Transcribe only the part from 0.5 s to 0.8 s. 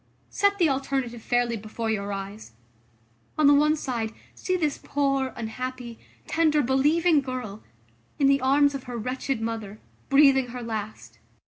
the